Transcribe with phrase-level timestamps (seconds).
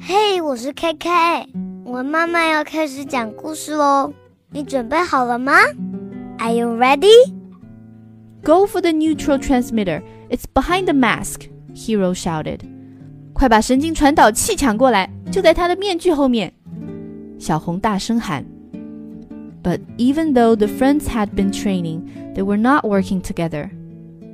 [0.00, 1.08] 嘿，我是 K K，
[1.84, 4.12] 我妈妈要开始讲故事喽，
[4.50, 5.52] 你准备好了吗
[6.38, 7.32] ？Are you ready?
[8.42, 10.02] Go for the neutral transmitter.
[10.30, 11.48] It's behind the mask.
[11.74, 12.60] Hero shouted.
[13.32, 16.52] 快把神经传导器抢过来，就在他的面具后面。
[17.38, 18.44] 小红大声喊。
[19.62, 22.02] But even though the friends had been training,
[22.34, 23.70] they were not working together.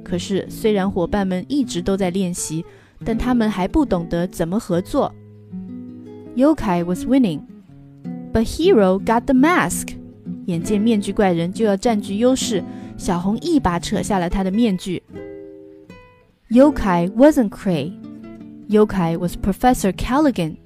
[0.04, 2.64] 可是虽然伙伴们一直都在练习，
[3.04, 5.14] 但他们还不懂得怎么合作。
[6.36, 7.40] Yokai was winning,
[8.32, 9.96] but Hiro got the mask.
[10.46, 12.62] 眼见面具怪人就要占据优势，
[12.96, 15.02] 小红一把扯下了他的面具。
[16.50, 17.92] Yokai wasn't Krei.
[18.68, 20.56] Yokai was Professor Callaghan.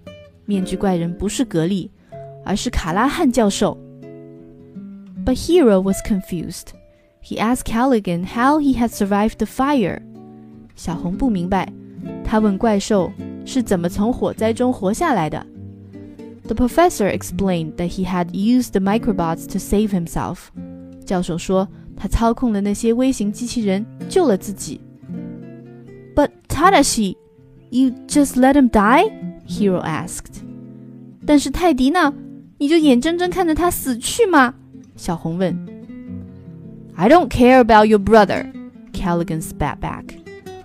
[0.45, 1.91] 面具怪人不是格力，
[2.45, 3.79] 而是卡拉汉教授。
[5.25, 6.73] But Hiro was confused.
[7.23, 10.03] He asked Callaghan how he had survived the fire.
[10.75, 11.73] 小红不明白
[12.31, 13.13] 他问怪兽
[13.45, 15.45] 是怎么从火灾中活下来的。
[16.45, 20.37] The professor explained that he had used the microbots to save himself。
[21.05, 24.81] 教授说他操控了那些微型机器人救了自己。
[26.15, 27.17] But Tadashi,
[27.71, 29.11] you just let him die?
[29.49, 30.45] Hiro asked。
[31.27, 32.15] 但是泰迪呢？
[32.59, 34.55] 你就眼睁睁看着他死去吗？
[34.95, 35.59] 小红问。
[36.95, 38.53] I don't care about your brother,
[38.93, 40.05] Callaghan spat back.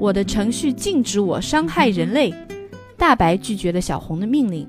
[0.00, 2.32] 我的程序禁止我伤害人类。
[2.96, 4.66] 大白拒绝了小红的命令。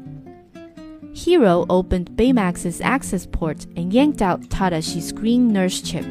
[1.14, 6.06] Hiro opened Baymax's access port and yanked out Tadashi's green nurse chip.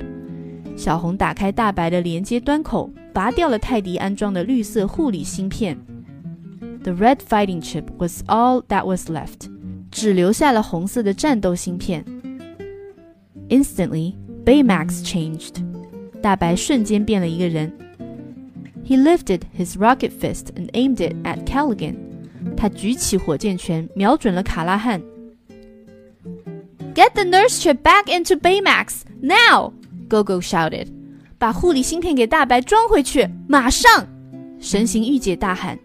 [0.74, 5.78] 小红打开大白的连接端口，拔掉了泰迪安装的绿色护理芯片。
[6.82, 9.50] The red fighting chip was all that was left.
[9.90, 12.04] 只留下了红色的战斗芯片。
[13.50, 14.14] Instantly,
[14.46, 15.62] Baymax changed.
[16.22, 17.70] 大白瞬间变了一个人。
[18.90, 21.94] he lifted his rocket fist and aimed it at Callaghan.
[21.94, 22.56] Callaghan。
[22.56, 25.00] 他举起火箭拳，瞄准了卡拉汉。
[26.92, 29.72] Get the nurse chip back into Baymax now!
[30.08, 30.88] Gogo shouted.
[31.38, 34.08] 把护理芯片给大白装回去，马上！
[34.58, 35.78] 神行御姐大喊。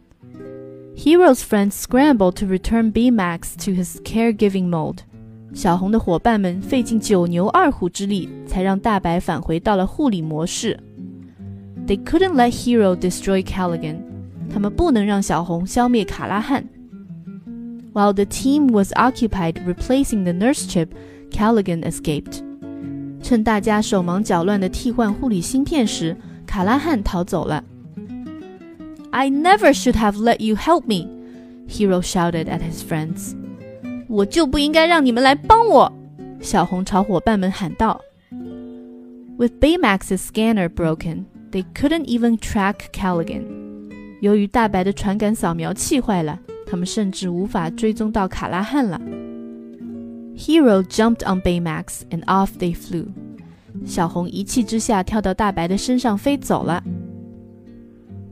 [0.96, 5.00] Hiro's friends scrambled to return Baymax to his caregiving mode.
[5.54, 10.80] 小红的伙伴们费尽九牛二虎之力，才让大白返回到了护理模式。
[11.85, 13.97] they couldn't let Hiro destroy Callaghan.
[14.51, 16.63] 他们不能让小红消灭卡拉汉。
[17.94, 20.90] While the team was occupied replacing the nurse chip,
[21.31, 22.41] Callaghan escaped.
[23.22, 27.63] 趁大家手忙脚乱地替换护理芯片时，卡拉汉逃走了。
[29.12, 31.07] I never should have let you help me,
[31.68, 33.34] Hiro shouted at his friends.
[34.07, 35.91] 我就不应该让你们来帮我！
[36.41, 38.01] 小红朝伙伴们喊道。
[39.38, 41.25] With Baymax's scanner broken,
[41.56, 43.44] they couldn't even track Callaghan。
[44.20, 49.00] 由于大白的传感扫描器坏了，他们甚至无法追踪到卡拉汉了。
[50.36, 53.06] Hiro jumped on Baymax and off they flew。
[53.86, 56.84] 小红一气之下跳到大白的身上飞走了。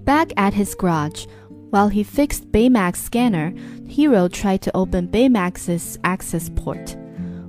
[0.06, 1.24] Back at his garage,
[1.72, 3.54] while he fixed Baymax scanner,
[3.88, 6.98] Hiro tried to open Baymax's access port。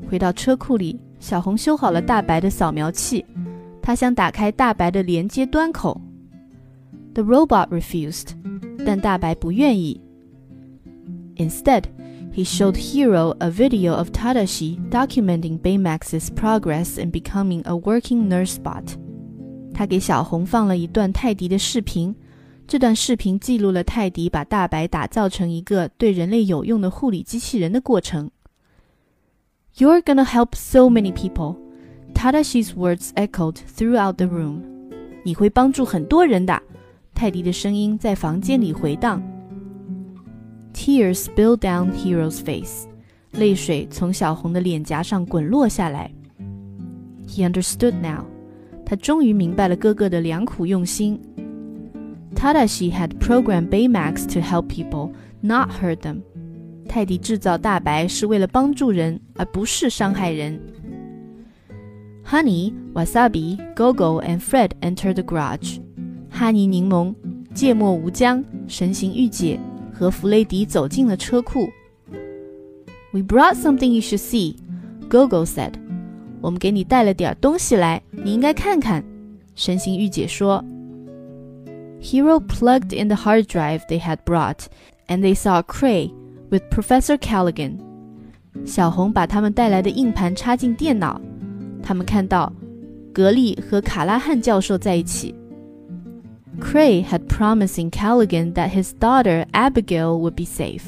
[0.09, 3.25] 回到车库里，小红修好了大白的扫描器。
[3.85, 6.01] 他想打开大白的连接端口。
[7.13, 8.29] The robot refused，
[8.87, 10.01] 但大白不愿意。
[11.37, 11.83] Instead,
[12.33, 18.57] he showed Hiro a video of Tadashi documenting Baymax's progress in becoming a working nurse
[18.57, 18.95] bot.
[19.75, 22.17] 他给小红放了一段泰迪的视频，
[22.67, 28.31] 这段视频记录了泰迪把大白打造成一个对人类有用的护理机器人的过程。
[29.77, 31.59] You're gonna help so many people.
[32.15, 34.63] Tadashi's words echoed throughout the room.
[35.25, 36.63] 你会帮助很多人的。
[37.15, 39.23] 泰迪的声音在房间里回荡。
[40.73, 42.87] Tears spilled down Hiro's face.
[43.33, 46.11] 泪水从小红的脸颊上滚落下来。
[47.27, 48.25] He understood now.
[48.87, 51.21] 他终于明白了哥哥的良苦用心。
[52.35, 56.23] Tadashi had programmed Baymax to help people, not hurt them.
[56.89, 60.61] 泰迪制造大白是为了帮助人，而不是伤害人。
[62.35, 65.79] Honey, Wasabi, Gogo, and Fred enter the garage.
[66.29, 67.15] 哈尼柠檬、
[67.55, 69.57] 芥末无疆、神行御姐
[69.93, 71.69] 和弗雷迪走进了车库。
[73.13, 74.57] We brought something you should see,
[75.09, 75.75] Gogo said.
[76.41, 79.05] 我们给你带了点东西来，你应该看看。
[79.55, 80.65] 神行御姐说。
[82.03, 84.65] Hiro plugged in the hard drive they had brought,
[85.07, 86.11] and they saw Krei
[86.51, 87.79] with Professor Callaghan.
[88.67, 91.21] 小红把他们带来的硬盘插进电脑。
[91.85, 92.51] 他们看到
[93.13, 95.35] 格利和卡拉汉教授在一起。
[96.59, 100.83] Krei had promising Callaghan that his daughter Abigail would be safe.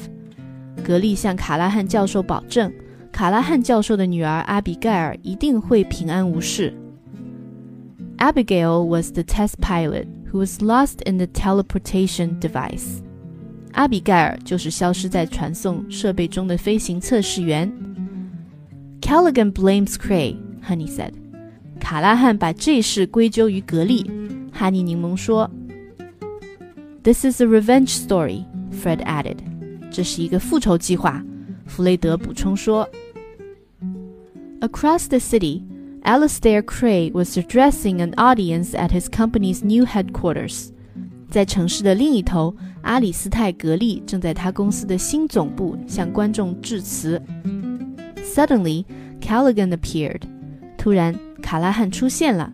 [0.83, 2.73] 格利向卡拉汉教授保证，
[3.11, 6.73] 卡拉汉教授的女儿阿比盖尔一定会平安无事。
[8.17, 13.01] Abigail was the test pilot who was lost in the teleportation device.
[13.73, 17.71] 阿比盖尔就是消失在传送设备中的飞行测试员。
[19.01, 20.35] Callaghan blames Krei
[20.67, 21.13] Honey said.
[21.79, 24.09] 卡拉汉把这事归咎于格力。
[24.51, 25.49] 哈尼柠檬说
[27.03, 29.37] ：“This is a revenge story,” Fred added.
[29.91, 31.23] 这是一个复仇计划。
[31.65, 32.89] 弗雷德补充说
[34.61, 35.61] ：“Across the city,
[36.03, 40.69] Alistair Krei was addressing an audience at his company's new headquarters.”
[41.29, 47.21] 在城市的另一头，阿里斯泰格力正在他公司的新总部向观众致辞。
[48.23, 48.85] Suddenly,
[49.21, 50.21] Callaghan appeared.
[50.87, 52.49] 突然，卡拉汉出现了。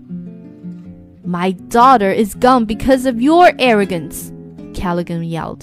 [1.23, 4.31] My daughter is gone because of your arrogance,
[4.73, 5.59] Callaghan yelled.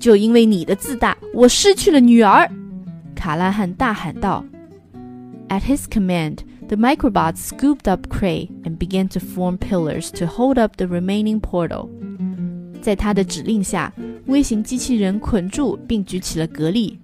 [0.00, 2.50] 就因为你的自大，我失去了女儿！
[3.14, 4.44] 卡拉汉大喊道。
[5.48, 10.72] At his command, the microbots scooped up Krei and began to form pillars to hold up
[10.76, 11.88] the remaining portal.
[12.82, 13.92] 在他的指令下，
[14.26, 16.98] 微型机器人捆住并举起了格力。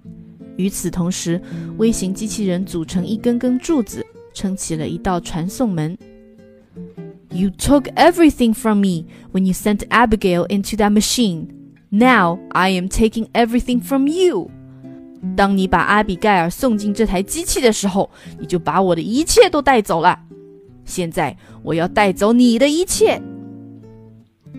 [0.57, 1.41] 与此同时，
[1.77, 5.97] 微型机器人组成一根根柱子，撑起了一道传送门。
[7.29, 11.47] You took everything from me when you sent Abigail into that machine.
[11.89, 14.49] Now I am taking everything from you.
[15.35, 20.19] 当你把阿比盖尔送进这台机器的时候，你就把我的一切都带走了。
[20.83, 23.21] 现在我要带走你的一切。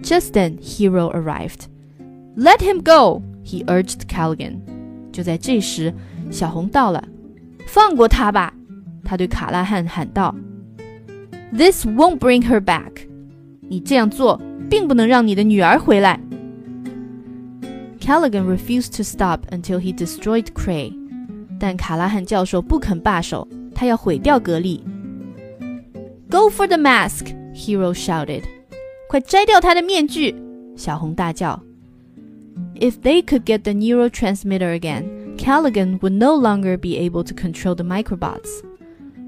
[0.02, 1.66] Just then, Hero arrived.
[2.36, 4.60] Let him go, he urged Callaghan.
[5.12, 5.92] 就在这时，
[6.30, 7.06] 小红到了。
[7.66, 8.54] 放过他吧，
[9.12, 10.34] 他对卡拉汉喊道
[11.54, 13.06] ：“This won't bring her back.
[18.00, 20.94] Callaghan refused to stop until he destroyed Krei，
[21.60, 24.82] 但卡拉汉教授不肯罢手，他要毁掉格力。
[26.30, 27.26] Go for the mask!
[27.54, 28.44] Hiro shouted.
[29.10, 30.34] 快摘掉他的面具！
[30.74, 31.62] 小红大叫。
[32.76, 37.84] If they could get the neurotransmitter again, Callaghan would no longer be able to control the
[37.84, 38.62] microbots.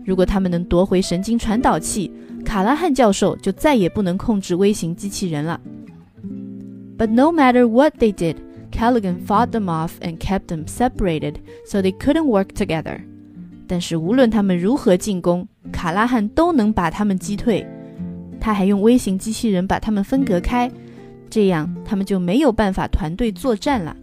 [0.04, 2.10] 如果他们能夺回神经传导器，
[2.44, 5.60] 卡拉汉教授就再也不能控制微型机器人了。
[6.98, 8.36] But no matter what they did,
[8.70, 11.36] Callaghan fought them off and kept them separated,
[11.66, 13.00] so they couldn't work together.
[13.66, 17.66] 但是无论他们如何进攻，卡拉汉都能把他们击退。
[18.40, 20.70] 他还用微型机器人把他们分隔开，
[21.30, 23.96] 这样他们就没有办法团队作战了。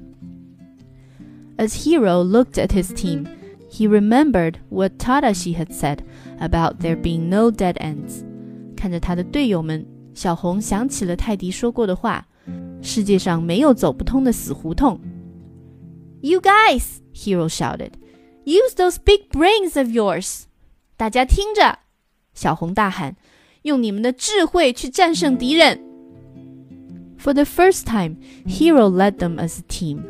[1.58, 3.26] As Hiro looked at his team.
[3.72, 6.00] He remembered what Tadashi had said
[6.40, 8.26] about there being no dead ends。
[8.76, 12.28] 看着他的队友们，小红想起了泰迪说过的话
[12.84, 15.00] ：“世界上没有走不通的死胡同。”
[16.20, 17.92] You guys, Hiro shouted,
[18.44, 20.44] use those big brains of yours.
[20.98, 21.80] 大家听着，
[22.34, 23.16] 小红大喊，
[23.62, 25.80] 用你们的智慧去战胜敌人。
[27.18, 30.04] For the first time, Hiro led them as a team.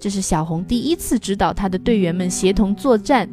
[0.00, 3.28] 这是小红第一次指导他的队员们协同作战。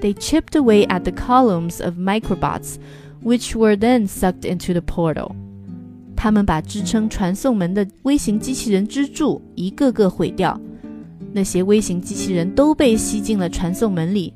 [0.00, 2.76] They chipped away at the columns of microbots,
[3.22, 5.32] which were then sucked into the portal.
[6.14, 10.60] 他们把支撑传送门的微型机器人支柱一个个毁掉，
[11.32, 14.34] 那些微型机器人都被吸进了传送门里。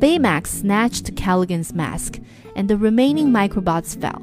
[0.00, 2.14] Baymax snatched Callaghan's mask,
[2.54, 4.20] and the remaining microbots fell.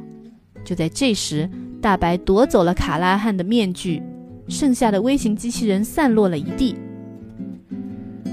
[0.64, 1.50] 就在这时，
[1.82, 4.02] 大白夺走了卡拉汉的面具，
[4.50, 6.76] 剩下的微型机器人散落了一地。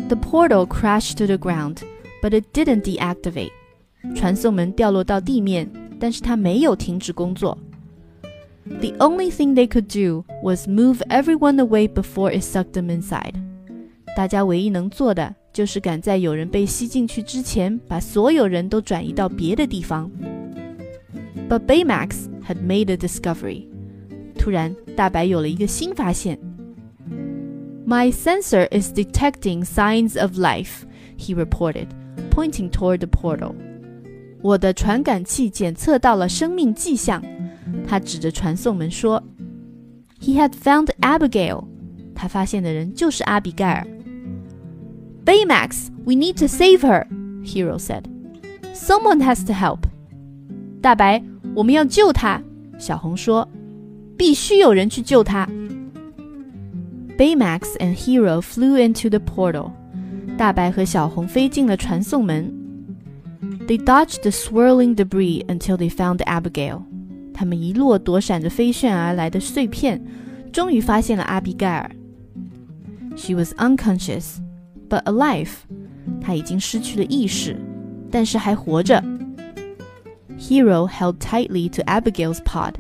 [0.09, 1.79] The portal crashed to the ground,
[2.23, 3.53] but it didn't deactivate.
[4.15, 7.57] 传送门掉落到地面，但是它没有停止工作。
[8.65, 13.35] the only thing they could do was move everyone away before it sucked them inside.
[14.17, 20.11] 大家唯一能做的就是赶在有人被吸进去之前，把所有人都转移到别的地方。
[21.49, 23.67] But Baymax had made a discovery.
[24.38, 26.38] 突然，大白有了一个新发现。
[27.86, 30.84] My sensor is detecting signs of life,
[31.18, 31.88] he reported,
[32.30, 33.56] pointing toward the portal.
[34.42, 37.24] 我的传感器检测到了生命迹象，
[37.88, 39.24] 他指着传送门说。
[40.20, 41.66] He had found Abigail.
[42.14, 43.88] 他发现的人就是阿比盖尔。
[45.26, 47.08] Baymax, we need to save her,
[47.44, 48.04] Hiro said.
[48.74, 49.82] Someone has to help.
[50.82, 51.24] 大白，
[51.56, 52.42] 我们要救她。
[52.78, 53.48] 小红说。
[54.18, 55.48] 必须有人去救他。
[57.18, 59.72] Baymax and Hiro flew into the portal.
[60.38, 62.54] 大白和小红飞进了传送门。
[63.68, 66.84] They dodged the swirling debris until they found Abigail.
[67.34, 70.02] 他们一路躲闪着飞旋而来的碎片，
[70.52, 71.92] 终于发现了阿比盖尔。
[73.16, 74.38] She was unconscious,
[74.90, 75.50] but alive.
[76.22, 77.58] 她已经失去了意识，
[78.12, 79.04] 但是还活着。
[80.40, 82.74] Hiro held tightly to Abigail's pod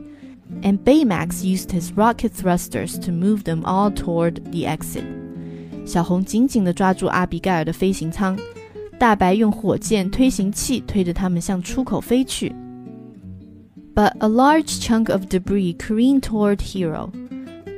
[0.61, 5.03] and Baymax used his rocket thrusters to move them all toward the exit.
[5.85, 8.37] 小红紧紧地抓住阿比盖尔的飞行舱，
[8.99, 12.53] 大白用火箭推行器推着他们向出口飞去。
[13.95, 17.09] But a large chunk of debris careened toward Hiro.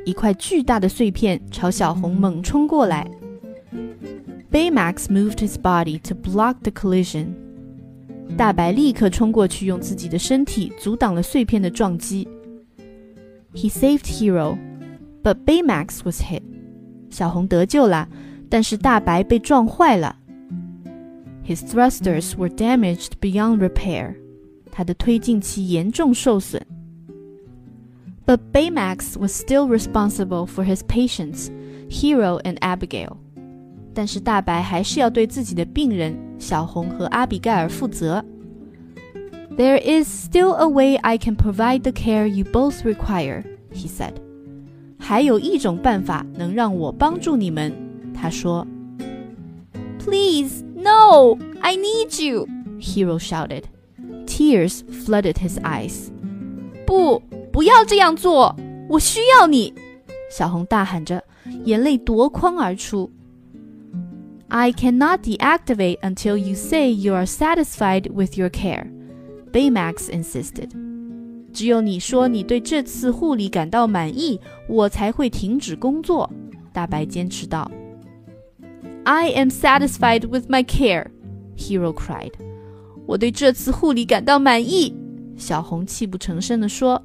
[0.06, 3.10] 一块巨大的碎片朝小红猛冲过来。
[4.52, 7.28] Baymax moved his body to block the collision.
[8.36, 12.28] 大白立刻冲过去，用自己的身体阻挡了碎片的撞击。
[13.54, 14.58] he saved Hiro,
[15.24, 16.44] but Baymax was hit.
[17.10, 18.08] 小红得救啦，
[18.50, 20.16] 但是大白被撞坏了。
[21.46, 24.16] His thrusters were damaged beyond repair.
[24.72, 26.66] 他的推进器严重受损。
[28.26, 31.50] But Baymax was still responsible for his patients,
[31.90, 33.18] Hiro and Abigail.
[33.96, 38.24] 但是大白还是要对自己的病人小红和阿比盖尔负责。
[39.60, 44.14] there is still a way I can provide the care you both require, he said.
[44.98, 47.74] 还有一种办法能让我帮助你们，
[48.14, 48.66] 他说。
[50.00, 52.48] Please, no, I need you,
[52.80, 53.64] Hiro shouted.
[54.26, 56.10] Tears flooded his eyes.
[56.88, 58.56] 不，不要这样做，
[58.88, 59.74] 我需要你！
[60.32, 61.22] 小红大喊着，
[61.66, 63.12] 眼泪夺眶而出。
[64.48, 68.88] I cannot deactivate until you say you are satisfied with your care.
[69.52, 70.70] Baymax insisted.
[71.52, 76.30] 只有你说你对这次护理感到满意，我才会停止工作。
[76.72, 77.70] 大白坚持道。
[79.04, 81.08] I am satisfied with my care,
[81.58, 82.34] Hero cried.
[83.08, 84.96] 我对这次护理感到满意。
[85.36, 87.02] 小红泣不成声地说。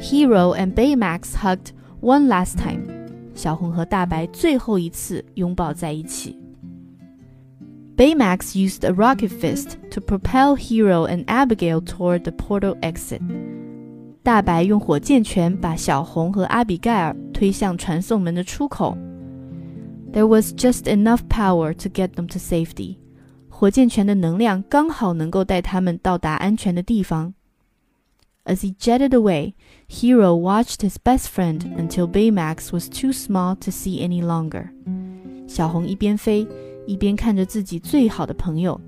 [0.00, 1.68] Hero and Baymax hugged
[2.00, 2.82] one last time.
[3.34, 6.41] 小红和大白最后一次拥抱在一起。
[8.02, 13.22] Baymax used a rocket fist to propel Hiro and Abigail toward the portal exit.
[14.24, 18.98] 大白用火箭拳把小红和阿比盖尔推向传送门的出口。
[20.12, 22.96] There was just enough power to get them to safety.
[23.48, 27.34] 火箭拳的能量刚好能够带他们到达安全的地方。
[28.44, 29.54] As he jetted away,
[29.88, 34.70] Hiro watched his best friend until Baymax was too small to see any longer.
[35.46, 36.48] 小红一边飞。
[36.86, 38.80] 一边看着自己最好的朋友，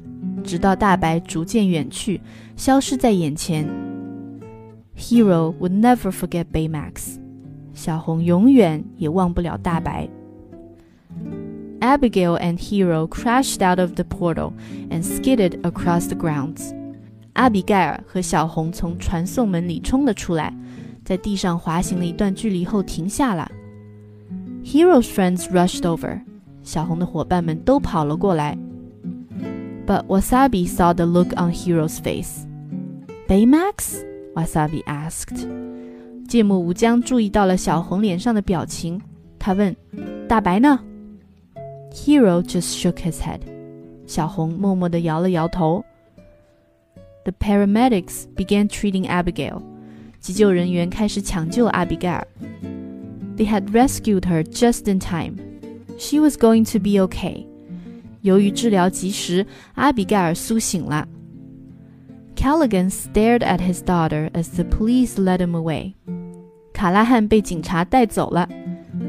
[0.42, 2.20] 直到大白逐渐远去，
[2.56, 3.68] 消失在眼前。
[4.96, 7.16] Hiro would never forget Baymax，
[7.72, 10.08] 小红永远也忘不了大白。
[11.80, 14.52] Abigail and Hiro crashed out of the portal
[14.90, 16.72] and skidded across the grounds。
[17.34, 20.56] 阿比盖尔和小红从传送门里冲了出来，
[21.04, 23.50] 在地上滑行了一段距离后停下了。
[24.64, 26.20] Hiro's friends rushed over。
[26.64, 28.58] 小红的伙伴们都跑了过来。
[29.86, 32.46] But Wasabi saw the look on Hiro's face.
[33.28, 34.02] Baymax?
[34.34, 35.46] Wasabi asked.
[36.26, 39.00] 芥末无疆注意到了小红脸上的表情，
[39.38, 39.76] 他问
[40.26, 40.80] ：“大白呢
[41.92, 43.40] ？”Hiro just shook his head.
[44.06, 45.84] 小红默默地摇了摇头。
[47.24, 49.62] The paramedics began treating Abigail.
[50.18, 52.26] 急救人员开始抢救阿比盖尔。
[53.36, 55.36] They had rescued her just in time.
[55.98, 57.46] She was going to be okay。
[58.22, 61.06] 由于治疗及时，阿比盖尔苏醒了。
[62.36, 65.94] Callaghan stared at his daughter as the police led him away。
[66.72, 68.48] 卡拉汉被警察带走了。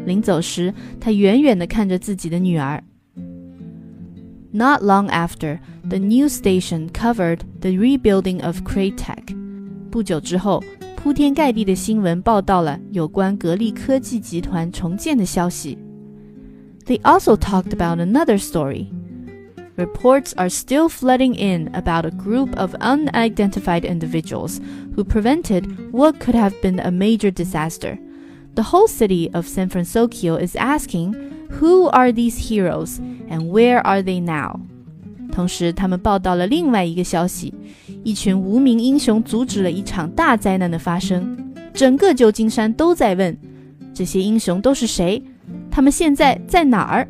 [0.06, 2.84] 临走时，他远远地看着自己的女儿。
[4.51, 9.36] Not long after, the news station covered the rebuilding of Krei Tech。
[9.89, 10.63] 不久之后，
[10.96, 15.77] 铺天盖地的新闻报道了有关格力科技集团重建的消息。
[16.87, 18.90] They also talked about another story.
[19.76, 24.61] Reports are still flooding in about a group of unidentified individuals
[24.94, 27.99] who prevented what could have been a major disaster.
[28.56, 31.14] The whole city of San Francisco is asking
[31.61, 32.99] who are these heroes
[33.30, 34.61] and where are they now？
[35.32, 37.54] 同时，他们报道了另外一个消息：
[38.02, 41.54] 一群无名英雄阻止了一场大灾难的发生。
[41.73, 43.38] 整个旧金山都在问：
[43.94, 45.23] 这些英雄都是谁？
[45.75, 47.05] 他们现在在哪儿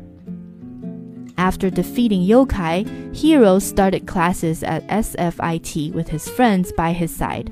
[1.36, 7.46] ？After defeating yokai, Hiro started classes at SFIT with his friends by his side.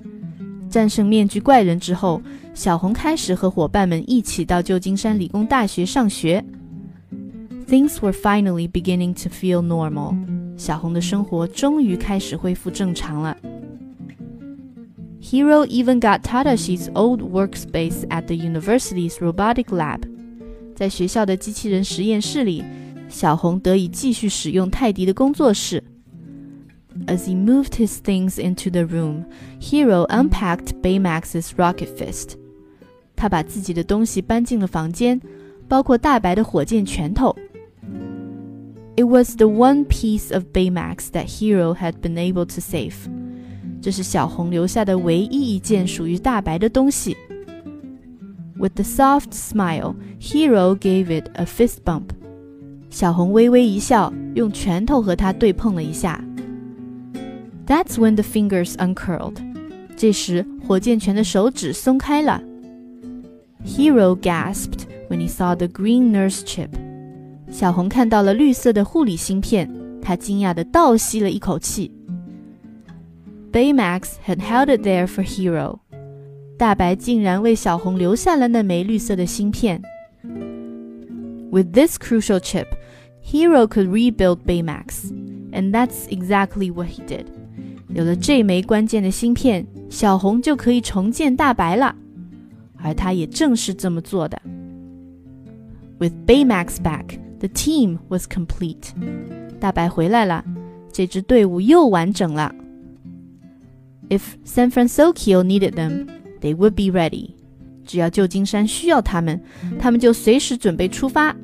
[0.68, 2.21] 战胜面具怪人之后，
[2.52, 6.44] 小红开始和伙伴们一起到旧金山理工大学上学。
[7.68, 10.16] Things were finally beginning to feel normal.
[10.56, 13.37] 小红的生活终于开始恢复正常了。
[15.23, 20.00] Hiro even got Tadashi's old workspace at the university's robotic lab.
[20.75, 22.64] 在学校的机器人实验室里。
[23.09, 25.83] 小红得以继续使用泰迪的工作室。
[27.07, 29.25] As he moved his things into the room,
[29.61, 32.31] Hero unpacked Baymax's rocket fist.
[33.14, 35.21] 他把自己的东西搬进了房间，
[35.69, 37.37] 包括大白的火箭拳头。
[38.97, 42.95] It was the one piece of Baymax that Hero had been able to save.
[43.81, 47.16] 这是小红留下的唯一一件属于大白的东西。
[48.56, 52.11] With a soft smile, Hiro gave it a fist bump.
[52.88, 56.23] 小红微微一笑，用拳头和他对碰了一下。
[57.66, 59.37] That's when the fingers uncurled.
[59.96, 62.40] 这时，火箭拳的手指松开了。
[63.64, 66.68] Hiro gasped when he saw the green nurse chip.
[67.50, 69.68] 小红看到了绿色的护理芯片，
[70.00, 71.90] 她惊讶地倒吸了一口气。
[73.52, 75.78] Baymax had held it there for Hiro.
[76.56, 79.82] 大白竟然为小红留下了那枚绿色的芯片。
[81.50, 82.66] With this crucial chip,
[83.25, 85.12] Hiro could rebuild Baymax,
[85.52, 87.26] and that's exactly what he did.
[87.88, 91.94] 有了这枚关键的芯片，小红就可以重建大白了，
[92.76, 94.40] 而他也正是这么做的。
[95.99, 98.90] With Baymax back, the team was complete.
[99.61, 100.44] 大白回来了，
[100.92, 102.54] 这支队伍又完整了。
[104.08, 106.06] If San Francisco needed them.
[106.44, 107.30] They would be ready.
[107.86, 109.42] 只要旧金山需要他们，
[109.78, 111.34] 他们就随时准备出发。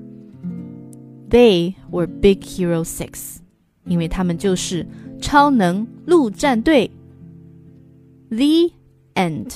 [1.31, 3.39] They were Big Hero Six，
[3.85, 4.87] 因为他们就是
[5.21, 6.91] 超能陆战队。
[8.29, 8.73] The
[9.15, 9.53] end。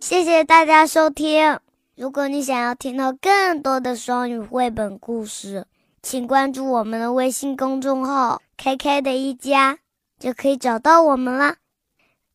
[0.00, 1.58] 谢谢大家收听。
[1.96, 5.66] 如果你想要听到更多的双语绘本故事，
[6.02, 9.78] 请关注我们的微信公众号 “KK 的一家”，
[10.18, 11.56] 就可以找到我们啦。